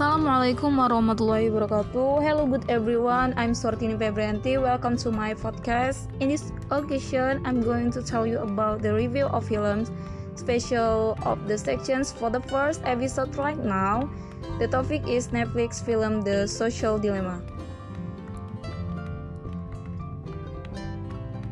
[0.00, 2.24] Assalamualaikum warahmatullahi wabarakatuh.
[2.24, 3.36] Hello, good everyone.
[3.36, 4.56] I'm Sortini Febrianti.
[4.56, 6.08] Welcome to my podcast.
[6.24, 9.92] In this occasion, I'm going to tell you about the review of films,
[10.40, 14.08] special of the sections for the first episode right now.
[14.56, 17.44] The topic is Netflix film The Social Dilemma.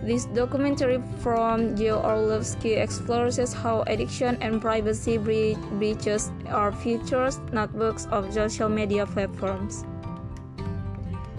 [0.08, 8.06] This documentary from Joe Orlowski explores how addiction and privacy breaches are features not networks
[8.06, 9.84] of social media platforms.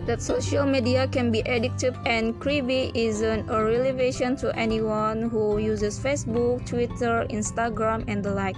[0.05, 5.97] That social media can be addictive and creepy isn't a revelation to anyone who uses
[5.97, 8.57] Facebook, Twitter, Instagram, and the like.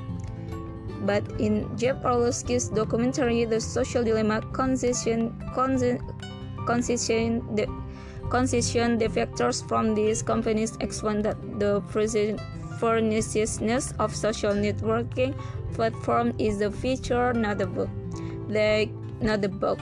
[1.05, 5.31] But in Jeff Orlowski's documentary, The Social Dilemma, concession,
[6.65, 7.67] concession, the
[8.29, 11.81] concession defectors from these companies explain that the
[12.79, 15.35] perniciousness of social networking
[15.73, 17.89] platform is the feature, not the book.
[18.47, 18.91] They
[19.21, 19.79] not the book.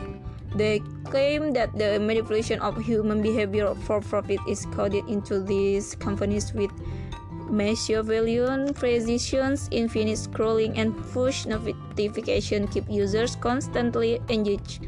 [0.56, 6.54] They claim that the manipulation of human behavior for profit is coded into these companies
[6.54, 6.72] with
[7.50, 14.86] Machiavellian precision, infinite scrolling, and push notification keep users constantly engaged.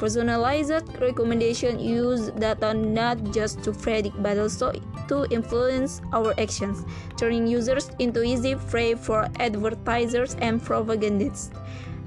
[0.00, 4.72] Personalized recommendation use data not just to predict but also
[5.08, 6.86] to influence our actions,
[7.18, 11.50] turning users into easy prey for advertisers and propagandists.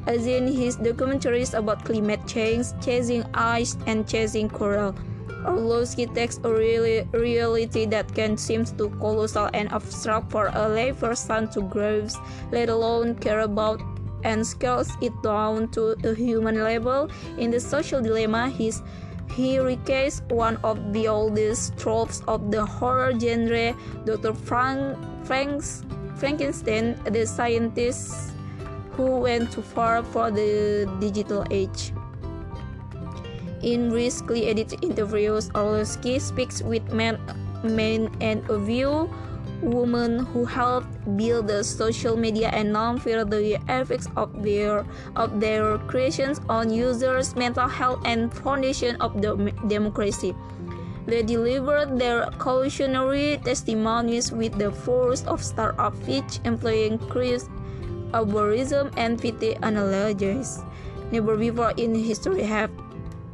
[0.08, 4.96] As in his documentaries about climate change, chasing ice, and chasing coral,
[5.46, 10.94] Orlowski takes a really reality that can seem too colossal and abstract for a lay
[10.94, 12.20] person to grasp,
[12.52, 13.80] let alone care about
[14.24, 17.10] and scales it down to a human level.
[17.38, 18.82] In the social dilemma, he's,
[19.36, 24.34] he recounts one of the oldest tropes of the horror genre, Dr.
[24.34, 25.84] Frank, Frank's,
[26.16, 28.34] Frankenstein, the scientist
[28.94, 31.92] who went too far for the digital age.
[33.64, 37.18] In briskly edited interviews, Orlowski speaks with men,
[37.64, 39.10] men and a view
[39.64, 44.86] women who helped build the social media and now feel the effects of their
[45.16, 50.36] of their creations on users' mental health and foundation of the democracy.
[51.06, 57.50] They delivered their cautionary testimonies with the force of startup pitch, employing Chris
[58.14, 60.60] algorithm and PT analogies.
[61.12, 62.72] Never before in history have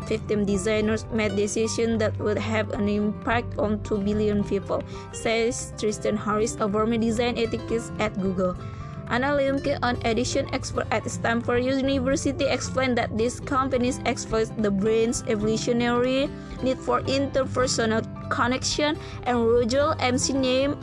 [0.09, 4.81] System designers made decisions that would have an impact on 2 billion people,
[5.13, 8.57] says Tristan Harris, a former design ethicist at Google.
[9.13, 15.21] Anna Lembke, an edition expert at Stanford University, explained that these companies exploit the brain's
[15.29, 16.25] evolutionary
[16.65, 18.01] need for interpersonal
[18.33, 18.97] connection,
[19.29, 20.73] and Roger McNamee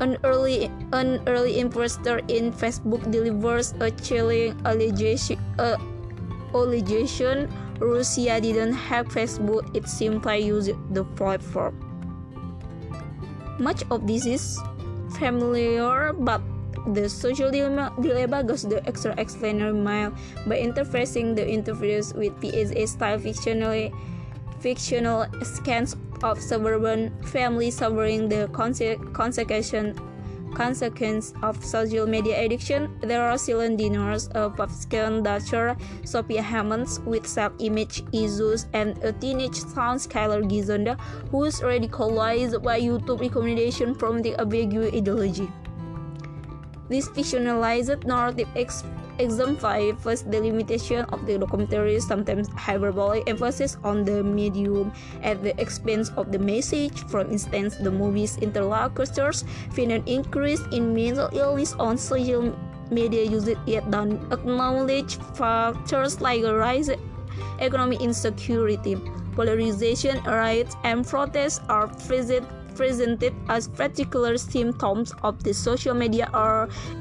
[0.00, 5.74] an early an early investor in Facebook delivers a chilling allegation, uh,
[6.54, 7.50] allegation
[7.80, 11.74] Russia didn't have Facebook, it simply used the platform.
[13.58, 14.58] Much of this is
[15.18, 16.40] familiar, but
[16.94, 20.12] the social dilemma, dilemma goes the extra explainer mile
[20.46, 23.92] by interfacing the interviews with PSA style fictionally
[24.60, 29.72] fictional scans of suburban families suffering the conse- consequence
[30.54, 37.26] consequence of social media addiction, there are silent dinners of Pascal Dutcher, Sophia Hammons with
[37.26, 40.98] self-image issues, and a teenage son, Skyler Gisondo,
[41.30, 45.48] who is radicalized by YouTube recommendation from the ambiguous ideology.
[46.88, 48.48] This fictionalized narrative
[49.18, 56.10] exemplifies the limitation of the documentary, sometimes hyperbolic emphasis on the medium at the expense
[56.16, 57.04] of the message.
[57.08, 62.56] For instance, the movie's interlocutors find an increase in mental illness on social
[62.90, 66.88] media usage yet don't acknowledge factors like a rise
[67.60, 68.96] economic insecurity,
[69.34, 72.46] polarization, riots, and protests are present
[72.78, 76.30] presented as particular symptoms of the social media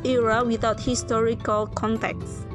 [0.03, 2.49] era without historical context.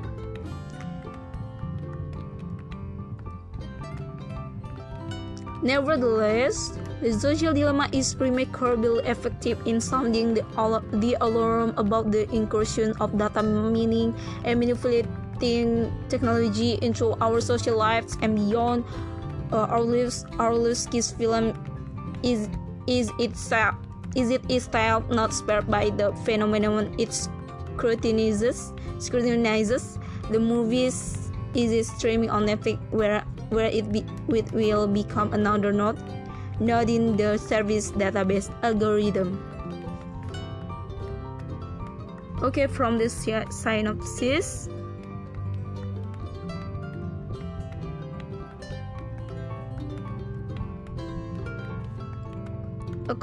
[5.63, 10.43] Nevertheless, the social dilemma is remarkably effective in sounding the,
[10.99, 14.11] the alarm about the incursion of data mining
[14.43, 18.83] and manipulating technology into our social lives and beyond.
[19.53, 21.53] Uh, our lives, our lives film
[22.25, 22.49] is
[22.87, 23.75] is itself
[24.15, 29.99] is it itself not spared by the phenomenon it scrutinizes scrutinizes?
[30.31, 35.73] The movies is it streaming on Netflix where where it, be, it will become another
[35.73, 36.01] node
[36.61, 39.37] node in the service database algorithm.
[42.43, 43.13] Okay from this
[43.51, 44.69] synopsis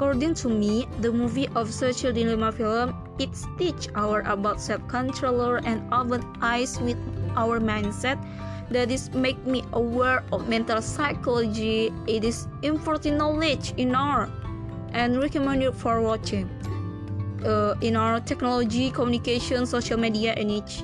[0.00, 5.84] according to me, the movie of social dilemma film it teach our about self-control and
[5.92, 6.96] open eyes with
[7.36, 8.16] our mindset
[8.70, 11.92] that is make me aware of mental psychology.
[12.06, 14.32] It is important knowledge in our
[14.94, 16.48] and recommended for watching.
[17.44, 20.80] Uh, in our technology, communication, social media, and each.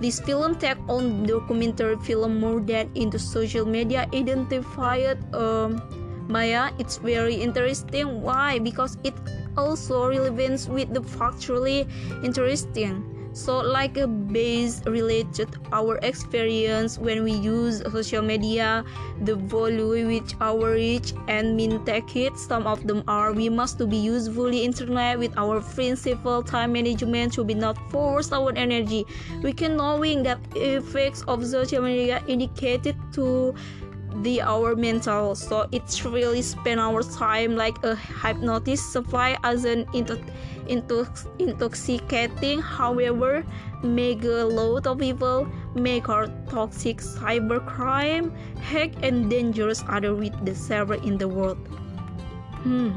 [0.00, 5.80] This film take on documentary film more than into social media identified um,
[6.28, 6.72] Maya.
[6.78, 8.22] It's very interesting.
[8.22, 8.58] Why?
[8.58, 9.14] Because it
[9.56, 11.86] also relevant with the factually
[12.24, 18.84] interesting so like a base related our experience when we use social media
[19.24, 23.76] the value which our reach and mean take it some of them are we must
[23.76, 29.04] to be usefully internet with our principle time management to be not force our energy
[29.42, 33.52] we can knowing that effects of social media indicated to
[34.22, 39.86] the our mental so it's really spend our time like a hypnotic supply as an
[39.92, 40.20] into
[40.68, 41.06] into
[41.38, 43.44] intoxicating however
[43.82, 50.54] make a lot of people make our toxic cybercrime hack and dangerous other with the
[50.54, 51.58] server in the world.
[52.62, 52.92] Hmm.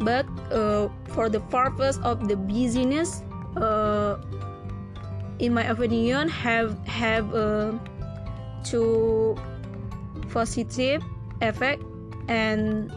[0.00, 3.22] But uh, for the purpose of the business
[3.56, 4.18] uh,
[5.38, 7.72] in my opinion have have uh,
[8.64, 9.36] to
[10.36, 11.00] positive
[11.40, 11.80] effect
[12.28, 12.92] and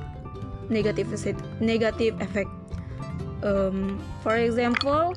[0.67, 1.07] negative
[1.63, 2.51] negative effect.
[3.39, 5.15] Um, for example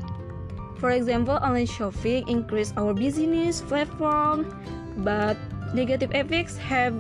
[0.79, 4.47] for example online shopping increase our business platform
[5.03, 5.35] but
[5.75, 6.95] negative effects have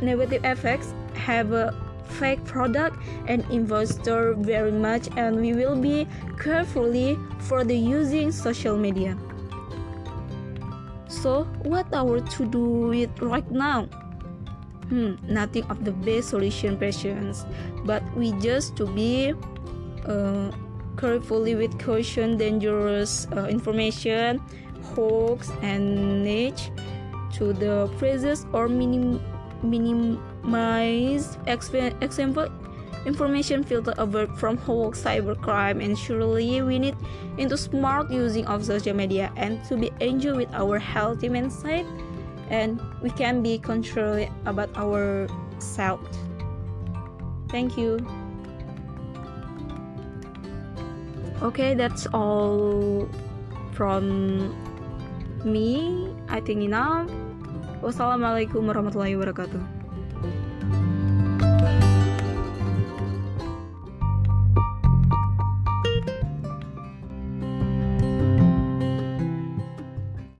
[0.00, 1.76] negative effects have a
[2.16, 2.96] fake product
[3.28, 6.08] and investor very much and we will be
[6.40, 7.18] carefully
[7.48, 9.16] for the using social media.
[11.08, 13.88] So what our to do it right now
[14.88, 17.44] hmm, nothing of the best solution patients
[17.84, 19.34] but we just to be
[20.06, 20.50] uh,
[20.96, 24.40] carefully with caution dangerous uh, information
[24.94, 26.70] hoax and niche
[27.32, 29.20] to the phrases or minim
[29.62, 31.38] minimize
[32.00, 32.48] example
[33.06, 36.96] information filter avert from hoax cybercrime and surely we need
[37.38, 41.84] into smart using of social media and to be enjoy with our healthy mindset
[42.50, 46.00] and we can be control about our self.
[47.48, 48.02] Thank you.
[51.42, 53.08] Okay that's all
[53.72, 54.54] from
[55.44, 56.08] me.
[56.28, 57.10] I think enough.
[57.84, 59.73] Wassalamualaikum warahmatullahi wabarakatuh